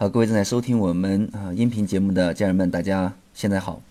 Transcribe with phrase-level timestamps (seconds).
[0.00, 3.82] 好，各位正在收听我们啊音频节目的家人们，大家现在好。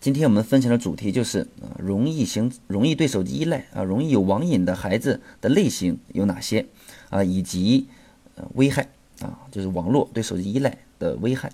[0.00, 6.66] 今天我们分享的主题就是啊，容易形容易对手机依赖啊，容易有网瘾的孩子的类型有哪些
[7.08, 7.86] 啊，以及
[8.34, 8.88] 呃危害
[9.20, 11.52] 啊，就是网络对手机依赖的危害。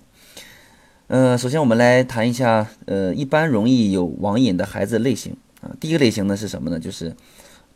[1.09, 5.77] 呃，首先我们来谈一下呃，一般容易有网瘾的孩子类型啊。
[5.79, 6.80] 第一个类型呢是什么呢？
[6.80, 7.14] 就是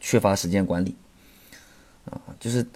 [0.00, 0.96] 缺乏时间管理
[2.06, 2.66] 啊，就是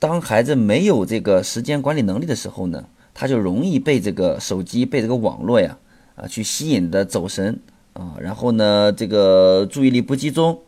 [0.00, 2.84] 当孩子没有这个时间管理能力的时候呢。
[3.18, 5.78] 他就容易被这个手机、被这个网络呀，
[6.16, 7.58] 啊，去吸引的走神
[7.94, 10.60] 啊，然后呢，这个注意力不集中，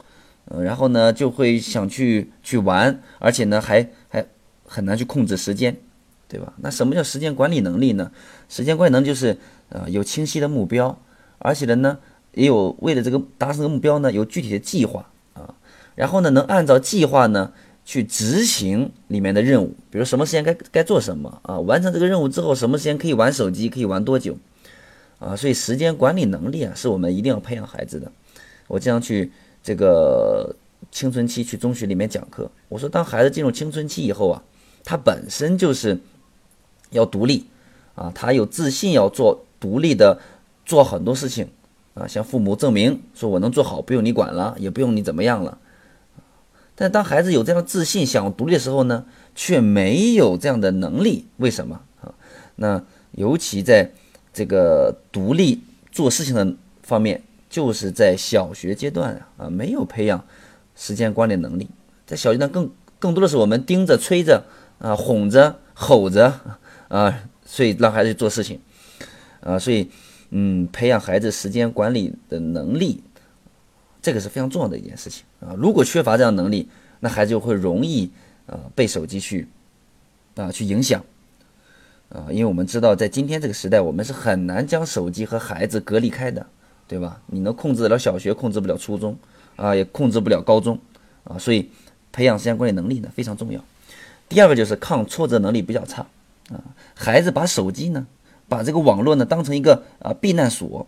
[0.47, 4.25] 呃，然后呢，就会想去去玩，而且呢，还还
[4.65, 5.77] 很难去控制时间，
[6.27, 6.55] 对吧？
[6.57, 8.11] 那什么叫时间管理能力呢？
[8.49, 9.37] 时间管理能力就是
[9.69, 10.99] 呃，有清晰的目标，
[11.39, 11.99] 而且呢，
[12.33, 15.55] 也有为了这个达成这个目标呢，有具体的计划啊，
[15.95, 17.53] 然后呢，能按照计划呢。
[17.89, 21.59] 去执行里面的任务，比如什么时间该该做什么啊？
[21.61, 24.37] 完成这个任务之后，什么时间可以玩手机，可以玩多久
[25.19, 25.35] 啊？
[25.35, 28.13] 所以时间管理能力啊，是我们一定要培养孩子的。
[28.67, 30.55] 我经常去这个
[30.93, 34.43] 青春期去中学里面讲课，我说当孩子进入青春期以后啊，
[34.85, 35.99] 他本身就是
[36.91, 37.47] 要独立
[37.95, 40.21] 啊，他有自信，要做独立的，
[40.67, 41.49] 做很多事情
[41.95, 45.57] 啊，向父母证明说我能做好，不用你管了，也不用你怎么样了。
[46.81, 52.15] 但当孩子有这样的自信、想要独立的时候呢，却没有这样的能力，为什么啊？
[52.55, 53.91] 那尤其在
[54.33, 56.55] 这个独立做事情的
[56.85, 57.21] 方面，
[57.51, 60.25] 就是在小学阶段啊，没有培养
[60.77, 61.69] 时间管理能力。
[62.07, 62.71] 在小阶段更
[63.01, 64.45] 更多的是我们盯着、催着
[64.79, 66.33] 啊、哄着、吼着
[66.87, 68.61] 啊，所以让孩子去做事情
[69.41, 69.91] 啊，所以
[70.31, 73.03] 嗯，培养孩子时间管理的能力。
[74.09, 75.53] 这个是非常重要的一件事情啊！
[75.59, 76.67] 如果缺乏这样能力，
[77.01, 78.11] 那孩子就会容易
[78.47, 79.47] 啊被手机去
[80.35, 81.05] 啊去影响
[82.09, 86.47] 啊，因为我们知道在今天这个时代，我们是很难将手机和孩子隔离开的，
[86.87, 87.21] 对吧？
[87.27, 89.15] 你能控制得了小学，控制不了初中
[89.57, 90.79] 啊，也控制不了高中
[91.25, 91.69] 啊，所以
[92.11, 93.63] 培养时间管理能力呢非常重要。
[94.27, 96.07] 第二个就是抗挫折能力比较差
[96.49, 96.65] 啊，
[96.95, 98.07] 孩子把手机呢，
[98.49, 100.87] 把这个网络呢当成一个啊避难所。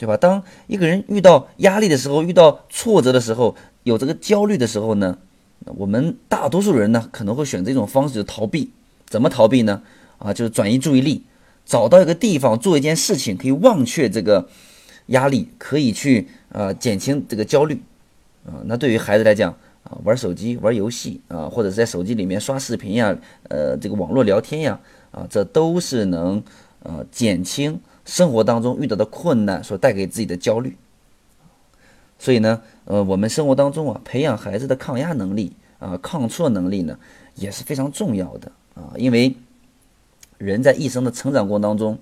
[0.00, 0.16] 对吧？
[0.16, 5.18] 当一个人遇到压力的时候，遇到挫折的时候，有这个焦虑的时候呢，
[5.76, 8.70] 我们大多数人呢可能会选择一种方式，就逃避。
[9.06, 9.82] 怎么逃避呢？
[10.16, 11.24] 啊，就是转移注意力，
[11.66, 14.48] 找到一个地方做一件事情，可以忘却这个
[15.08, 17.82] 压力，可以去啊减轻这个焦虑。
[18.46, 23.14] 啊，那对于孩子来讲啊，玩手机、玩游戏啊，或者是在手机里面刷视频呀，
[23.50, 24.80] 呃，这个网络聊天呀，
[25.10, 26.42] 啊，这都是能
[26.84, 27.78] 呃减轻。
[28.10, 30.76] 生活当中遇到的困难所带给自己的焦虑，
[32.18, 36.98] 所以呢，呃，我们生活当中啊，培养孩子的抗压能力啊、抗挫能力呢，
[37.36, 38.90] 也是非常重要的啊。
[38.96, 39.36] 因为
[40.38, 42.00] 人在一生的成长过程当中，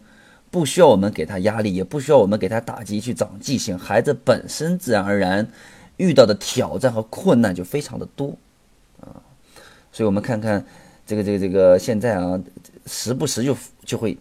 [0.51, 5.47] 不需要我们给他压力，也不需要我们给他打击去长记性，孩子本身自然而然
[5.99, 8.35] 遇到的挑战和困难就非常的多
[9.03, 9.21] 啊。
[9.93, 10.65] 所以我们看看
[11.07, 12.41] 这个这个这个现在啊，
[12.87, 13.55] 时不时就
[13.85, 14.17] 就会。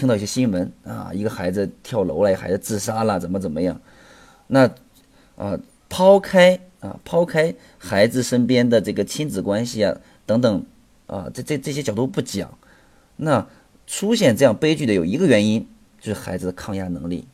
[0.00, 3.78] 听到一些新闻啊，一个孩子跳楼了，孩子自杀了，怎么怎么样？
[4.46, 4.66] 那
[5.36, 9.94] 啊，抛开啊，抛开孩子身边的这个亲子关系啊
[10.24, 10.64] 等等
[11.06, 12.56] 啊，这这这些角度不讲，
[13.16, 13.46] 那
[13.86, 15.68] 出现这样悲剧的有一个原因，
[16.00, 17.28] 就是孩子的抗压能力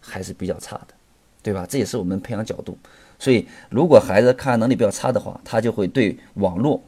[0.00, 0.94] 还是比较差的，
[1.40, 1.64] 对吧？
[1.68, 2.76] 这也是我们培养角度。
[3.16, 6.82] 所以，如果孩子抗压能力比较差的话，他就会对网络、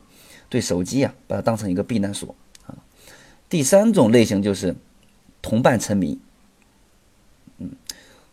[0.48, 2.34] 对手机啊，把它当成一个避难所
[2.66, 2.74] 啊。
[3.48, 4.74] 第三种类型就是。
[5.44, 6.19] 同伴沉迷，
[7.59, 7.72] 嗯，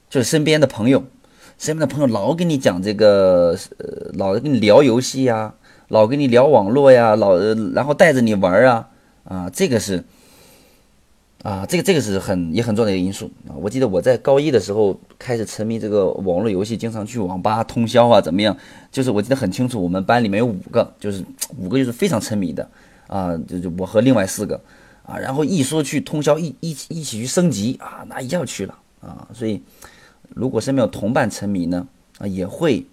[0.10, 1.04] 就是身边的朋友，
[1.58, 5.54] 身边的朋友老跟你讲这个，呃，老跟你聊游戏呀，
[5.90, 7.38] 老跟你聊网络呀，老
[7.76, 8.88] 然后带着你玩啊，
[9.26, 10.06] 啊，这个是，
[11.44, 13.52] 啊，这个这个是很也很重要的一个因素啊。
[13.60, 18.56] 我记得我在高一的时候开始沉迷这个网络游戏，经常去网吧通宵啊，怎么样？
[18.90, 21.26] 就是我记得很清楚，我们班里面有五个，就是
[21.58, 22.70] 五个就是非常沉迷的，
[23.08, 24.62] 啊，就就我和另外四个。
[25.12, 29.28] 啊，然后一说去通宵，一一起一起去升级啊，那一下去了啊。
[29.34, 29.62] 所以，
[30.30, 31.86] 如果身边有同伴沉迷呢，
[32.20, 32.86] 啊，也会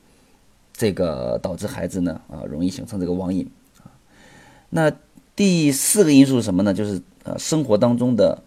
[0.73, 3.49] 这个导致孩子呢啊，容易形成这个网瘾
[3.79, 3.87] 啊。
[4.71, 4.93] 那
[5.37, 6.75] 第四个因素是什么呢？
[6.75, 8.43] 就是呃，生活当中的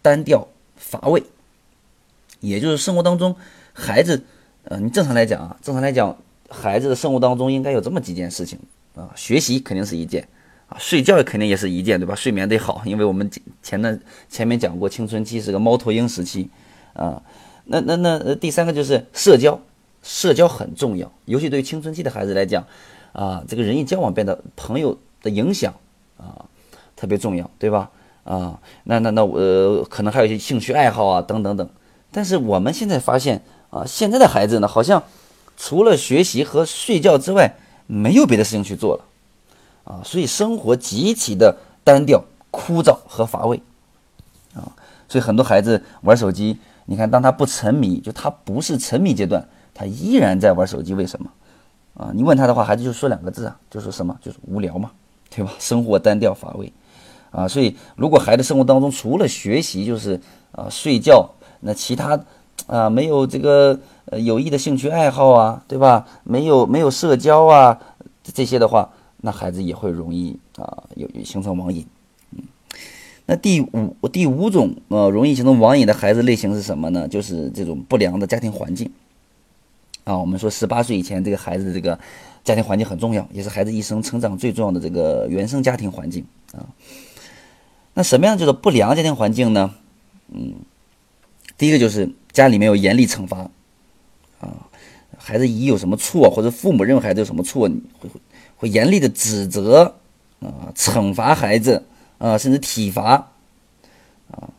[0.00, 0.46] 单调
[0.76, 1.24] 乏味，
[2.38, 3.34] 也就是生活当中
[3.72, 4.22] 孩子，
[4.62, 6.16] 呃，你正常来讲啊，正常来讲，
[6.48, 8.56] 孩子的生活当中应该有这么几件事情
[8.94, 10.28] 啊，学习肯定是一件。
[10.68, 12.14] 啊，睡觉肯定也是一件，对吧？
[12.14, 13.30] 睡眠得好，因为我们
[13.62, 16.48] 前段前面讲过，青春期是个猫头鹰时期，
[16.92, 17.22] 啊，
[17.66, 19.60] 那那那第三个就是社交，
[20.02, 22.66] 社交很重要，尤其对于青春期的孩子来讲，
[23.12, 25.72] 啊，这个人际交往变得朋友的影响
[26.16, 26.46] 啊
[26.96, 27.90] 特别重要，对吧？
[28.24, 31.70] 啊，那那那呃，可能还有一些兴趣爱好啊，等等等。
[32.10, 35.04] 但是我们现在发现啊，现在的孩子呢，好像
[35.56, 37.54] 除了学习和睡觉之外，
[37.86, 39.04] 没有别的事情去做了
[39.86, 43.62] 啊，所以生活极其的单调、枯燥和乏味
[44.52, 44.74] 啊。
[45.08, 51.30] 所以很多孩子玩手机，你看，当他不沉迷，就他不是沉迷阶段，他依然在玩手机，为什么？
[51.94, 54.18] 啊，你问他的话，孩子就说两个字啊，就说什么？
[54.20, 54.90] 就是无聊嘛，
[55.30, 55.52] 对吧？
[55.60, 56.72] 生活单调乏味。
[57.30, 60.20] 啊，所以如果孩子生活当中除了学习就是
[60.52, 61.30] 啊睡觉，
[61.60, 62.18] 那其他
[62.66, 66.06] 啊没有这个呃有益的兴趣爱好啊，对吧？
[66.24, 67.78] 没有没有社交啊
[68.22, 68.90] 这些的话，
[69.20, 71.86] 那孩子也会容易啊有形成网瘾。
[72.32, 72.42] 嗯，
[73.26, 77.08] 那第五第五种呃容易形成网瘾的孩子类型是什么呢？
[77.08, 78.90] 就是这种不良的家庭环境。
[80.04, 81.98] 啊，我们说十八岁以前这个孩子的这个
[82.44, 86.68] 家庭环境很重要，也是孩子一生成长最重要的这个原生家庭环境啊。
[87.94, 89.74] 那什么样叫做不良家庭环境呢？
[90.28, 90.54] 嗯，
[91.58, 93.50] 第一个就是家里面有严厉惩罚，
[94.38, 94.68] 啊，
[95.18, 98.08] 孩子一有什么错，或者父母认为孩子有什么错，你会
[98.56, 99.96] 会严厉的指责，
[100.40, 101.84] 啊，惩罚孩子，
[102.18, 103.32] 啊，甚至体罚，
[104.30, 104.50] 啊，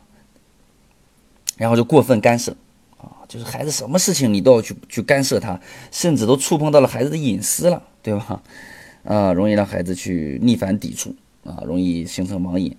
[1.58, 2.56] 然后就过分干涉，
[2.98, 5.60] 啊，就是孩子什么事情你都要去去干涉他，
[5.92, 8.42] 甚至都触碰到了孩子的隐私了，对吧？
[9.04, 12.76] 啊，容易让孩子去逆反抵触，啊，容易形成网瘾。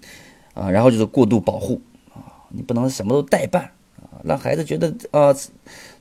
[0.54, 1.80] 啊，然后就是过度保护
[2.12, 2.18] 啊，
[2.48, 3.70] 你不能什么都代办，
[4.24, 5.32] 让孩子觉得啊，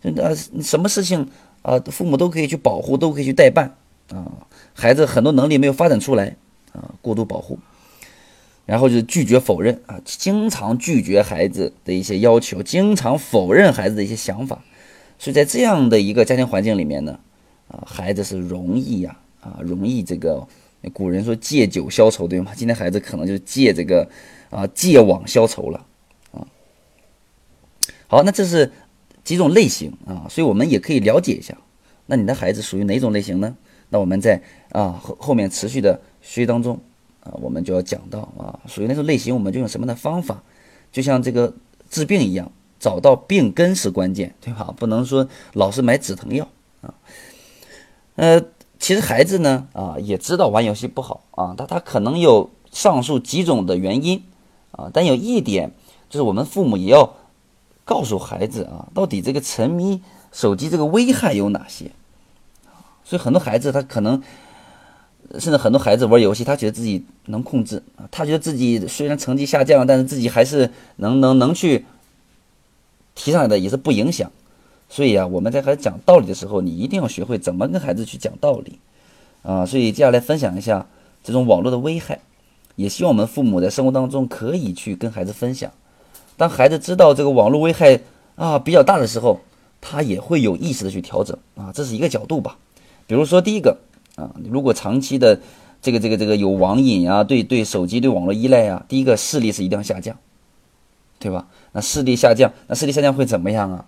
[0.01, 1.29] 呃，什么事情
[1.61, 3.75] 啊，父母都可以去保护，都可以去代办
[4.09, 6.35] 啊，孩子很多能力没有发展出来
[6.73, 7.59] 啊，过度保护，
[8.65, 14.63] 然后就是拒绝否认啊，经常拒绝孩子的一些要求，经常否认孩子的一些想法，
[15.17, 17.19] 所以在这样的一个家庭环境里面呢，
[17.67, 20.47] 啊，孩子是容易呀，啊，容易这个
[20.93, 22.53] 古人说借酒消愁，对吗？
[22.55, 24.09] 今天孩子可能就借这个。
[24.49, 25.85] 啊，借网消愁了，
[26.31, 26.47] 啊，
[28.07, 28.71] 好，那这是
[29.25, 31.57] 几种类型啊，所以我们也可以了解一下，
[32.05, 33.57] 那你的孩子属于哪种类型呢？
[33.89, 34.41] 那我们在
[34.71, 36.79] 啊后后面持续的学习当中
[37.23, 40.41] 啊，我们就要讲到啊，属于那种类型，我们就用什么的方法，
[40.91, 41.53] 就像这个
[41.89, 44.73] 治病一样，找到病根是关键，对吧？
[44.77, 46.47] 不能说老是买止疼药
[46.81, 46.93] 啊，
[48.15, 48.41] 呃，
[48.79, 54.23] 其实孩子呢啊也知道玩游戏不好啊，他他可能有上述几种的原因。
[54.71, 55.71] 啊，但有一点
[56.07, 57.15] 就是，我们父母也要
[57.83, 59.99] 告诉孩子啊，到底这个沉迷
[60.31, 61.89] 手机这个危害有哪些
[63.07, 64.21] 所以很多孩子他可能，
[65.39, 71.85] 甚至很多孩子玩游戏，他觉得自己能控制啊，他觉得自己虽然成绩下降，但是自己还是能能能去
[73.15, 74.29] 提上来的，也是不影响。
[74.89, 78.77] 所以啊，我们在孩子讲道理的时候，你一定要学会怎么跟孩子去讲道理
[79.41, 79.65] 啊。
[79.65, 80.85] 所以接下来分享一下
[81.23, 82.19] 这种网络的危害。
[82.75, 85.71] 也希望我们父母在生活当中可以去跟孩子分享。
[86.35, 88.01] 当孩子知道这个网络危害
[88.35, 89.39] 啊比较大的时候，
[89.79, 92.57] 他也会有意识的去调整啊，这是一个角度吧。
[93.07, 93.77] 比如说第一个
[94.15, 95.39] 啊，如果长期的
[95.81, 100.15] 这个这个这个有网瘾啊，对对手机对网络依赖啊，第一个视力是一定要下降，
[101.17, 101.47] 对吧？
[101.71, 103.85] 那视力下降，那视力下降会怎么样啊？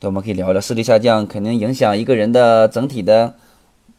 [0.00, 3.34] 对，我们可以聊聊视力下降肯定影响一个人的整体的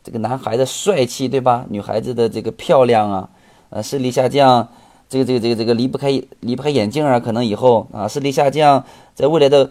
[0.04, 1.66] 这个男孩的帅气，对吧？
[1.70, 3.30] 女孩子的这个漂亮啊。
[3.70, 4.68] 呃，视力下降，
[5.08, 6.10] 这个这个这个这个离不开
[6.40, 9.70] 离不开眼镜啊，可能以后啊，视力下降，在未来的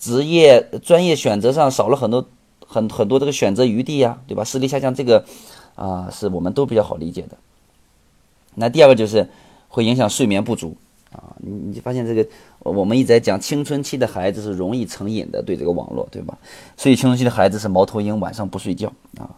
[0.00, 2.26] 职业专业选择上少了很多
[2.66, 4.44] 很很多这个选择余地呀，对吧？
[4.44, 5.24] 视力下降这个
[5.74, 7.36] 啊，是我们都比较好理解的。
[8.54, 9.28] 那第二个就是
[9.68, 10.76] 会影响睡眠不足
[11.12, 12.26] 啊，你你就发现这个
[12.60, 16.36] 我们一直在讲青春期的孩子是容易成瘾的，对这个网络，对吧？
[16.76, 19.30] 所以青春期的孩子是猫头鹰，晚上不睡觉啊，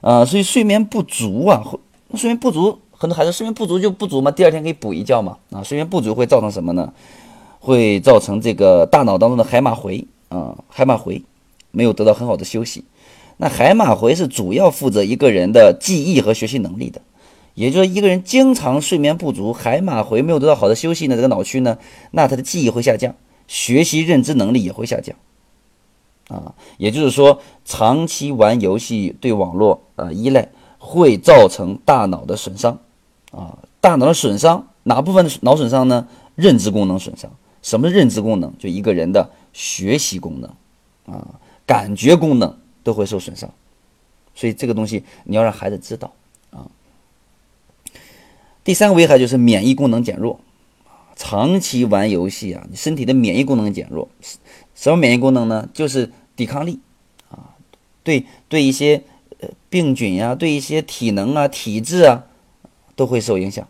[0.00, 1.64] 呃，所以睡眠不足啊，
[2.14, 2.78] 睡眠不足。
[3.00, 5.38] 很多孩子睡眠不足就不足嘛，第二天可以补一觉嘛。
[5.52, 6.92] 啊，睡眠不足会造成什么呢？
[7.60, 11.22] 会造成这个大脑当中的海马回啊，海马回
[11.78, 12.82] 没有得到很好的休息。
[13.36, 17.00] 那海马回是主要负责一个人的记忆和学习能力的。
[17.54, 21.78] 也就是说，一个人经常睡眠不足，海马回没有得到好的休息呢，这个脑区呢，
[22.10, 23.14] 那他的记忆会下降，
[23.46, 25.14] 学习认知能力也会下降。
[26.28, 32.80] 啊，也就是说，长期玩游戏对网络呃依赖会造成大脑的损伤。
[33.30, 36.08] 啊，大脑的损伤哪部分的脑损伤呢？
[36.34, 37.30] 认知功能损伤。
[37.62, 38.52] 什么是认知功能？
[38.58, 40.50] 就一个人的学习功能
[41.12, 43.52] 啊，感觉功能都会受损伤。
[44.34, 46.12] 所以这个东西你要让孩子知道
[46.50, 46.66] 啊。
[48.64, 50.40] 第三个危害就是免疫功能减弱
[51.14, 54.08] 长期玩游戏啊，你身体的免疫功能减弱。
[54.74, 55.68] 什么免疫功能呢？
[55.72, 56.80] 就是抵抗力
[57.30, 57.54] 啊，
[58.02, 59.04] 对对一些
[59.40, 62.24] 呃病菌呀，对一些体能啊、体质啊。
[62.98, 63.68] 都会受影响。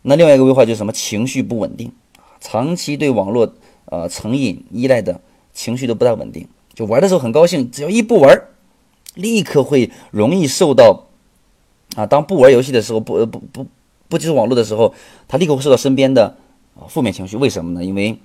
[0.00, 0.90] 那另外一个危害就是什么？
[0.90, 1.92] 情绪不稳定，
[2.40, 5.20] 长期对网络呃成瘾依赖的
[5.52, 6.48] 情绪都不大稳定。
[6.74, 8.42] 就玩的时候很高兴，只要一不玩，
[9.14, 11.04] 立刻会容易受到
[11.96, 13.66] 啊，当不玩游戏的时候，不不不
[14.08, 14.94] 不接触网络的时候，
[15.28, 16.36] 他立刻会受到身边的
[16.74, 17.36] 啊负面情绪。
[17.36, 17.84] 为什么呢？
[17.84, 18.18] 因为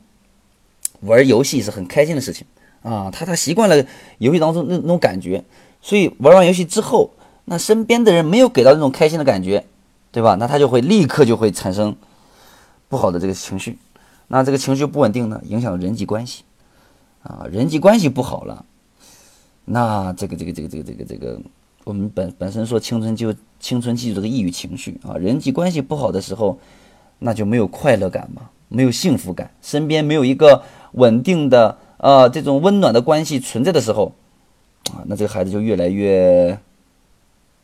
[1.01, 2.47] 玩游戏是很开心的事情
[2.81, 3.85] 啊，他他习惯了
[4.19, 5.43] 游戏当中那那种感觉，
[5.81, 7.11] 所以玩完游戏之后，
[7.45, 9.65] 那身边的人没有给到那种开心的感觉，
[10.11, 10.35] 对吧？
[10.35, 11.97] 那他就会立刻就会产生
[12.87, 13.77] 不好的这个情绪，
[14.29, 16.43] 那这个情绪不稳定呢，影响人际关系。
[17.27, 18.63] 啊，人际关系不好了，
[19.65, 21.41] 那这个这个这个这个这个这个，
[21.83, 26.57] 我们本本身说青春就青春期这个抑郁情绪啊，人际关系不好的时候，
[27.19, 34.13] 那就没有快乐感嘛，没有幸福感，身边没有一个稳定的啊这种温暖的关系存在的时候，
[34.91, 36.57] 啊，那这个孩子就越来越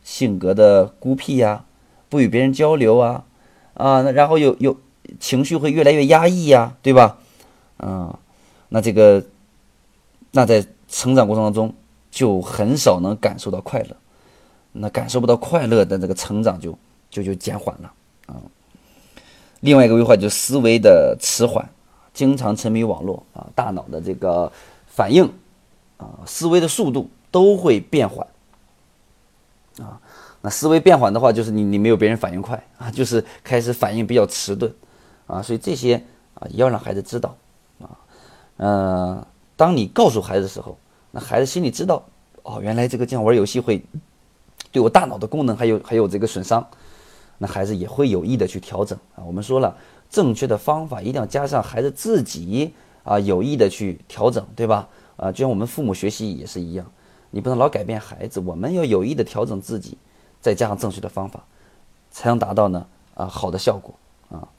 [0.03, 1.63] 性格的孤僻呀，
[2.10, 3.24] 不与别人交流啊，
[3.75, 4.75] 啊，那然后有有
[5.22, 7.17] 情绪会越来越压抑呀，对吧？
[7.77, 8.20] 啊，
[8.67, 9.24] 那这个。
[10.35, 11.71] 那在成长过程当中，
[12.09, 13.95] 就很少能感受到快乐，
[14.71, 16.75] 那感受不到快乐的这个成长就
[17.07, 17.93] 就就减缓了
[18.25, 18.41] 啊。
[19.59, 21.69] 另外一个危害就是思维的迟缓，
[22.15, 24.51] 经常沉迷网络啊，大脑的这个
[24.87, 25.31] 反应
[25.97, 28.25] 啊，思维的速度都会变缓
[29.77, 30.01] 啊。
[30.41, 34.73] 那思维变缓的话，就是你你没有别人反应快啊，就是开始反应比较迟钝
[35.27, 35.43] 啊。
[35.43, 37.37] 所以这些啊，要让孩子知道
[37.79, 37.85] 啊，
[38.57, 39.25] 嗯。
[39.55, 40.77] 当你告诉孩子的时候，
[41.12, 42.03] 那孩子心里知道，
[42.41, 43.83] 哦，原来这个这样玩游戏会
[44.72, 46.67] 对我大脑的功能还有还有这个损伤，
[47.38, 49.22] 那孩子也会有意的去调整啊。
[49.25, 49.77] 我们说了，
[50.10, 54.88] 正确的方法一定要加上孩子自己啊有意的去调整，对吧？
[55.17, 56.86] 啊，就像我们父母学习也是一样，
[57.29, 59.98] 你不能老改变孩子，我们要有意的调整自己，
[60.41, 61.43] 再加上正确的方法，
[62.10, 63.93] 才能达到呢啊好的效果
[64.29, 64.50] 啊。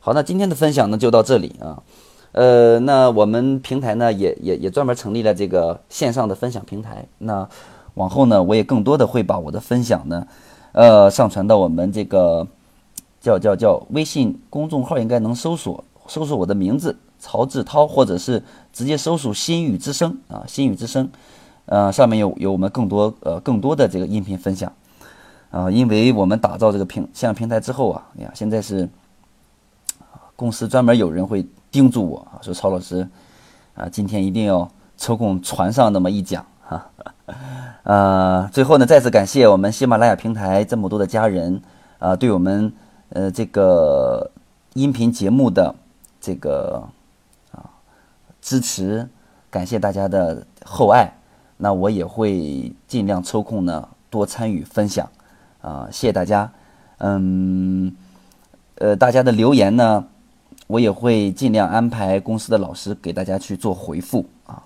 [0.00, 1.82] 好，那今天的分享呢就到这里啊。
[2.32, 7.06] 呃，那我们平台呢，也也也专门成立了这个线上的分享平台。
[7.18, 7.48] 那
[7.94, 10.26] 往后呢，我也更多的会把我的分享呢，
[10.72, 12.46] 呃，上传到我们这个
[13.20, 18.42] 叫叫叫微信公众号，应该能搜索搜索我的名字曹志涛，或者是
[18.72, 21.10] 直接搜索“心语之声”啊，“心语之声”，
[21.66, 24.70] 呃，上面有有我们更多呃更多的这个音频分享
[25.50, 28.88] 啊，因为我们打造这个平线上平台之后啊，哎呀，现在是
[30.36, 31.44] 公司专门有人会。
[31.70, 33.06] 叮嘱我啊，说曹老师，
[33.74, 36.90] 啊，今天一定要抽空传上那么一讲哈。
[37.82, 41.60] 呃，最后呢，再次感谢我们喜马拉雅平台这么多的家人
[41.98, 42.72] 啊，对我们
[43.10, 44.30] 呃这个
[44.72, 45.74] 音频节目的
[46.20, 46.82] 这个
[47.52, 47.68] 啊
[48.40, 49.08] 支持，
[49.50, 51.14] 感谢大家的厚爱。
[51.58, 55.08] 那我也会尽量抽空呢多参与分享
[55.60, 56.50] 啊，谢谢大家。
[56.98, 57.94] 嗯，
[58.76, 60.06] 呃，大家的留言呢。
[60.68, 64.62] 我也会尽量安排公司的老师给大家去做回复啊，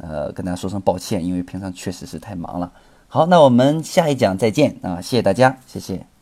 [0.00, 2.70] 呃，跟大家说声抱歉，因为平常确实是太忙了。
[3.08, 6.13] 好，那我们下一讲再见啊，谢谢大家，谢谢。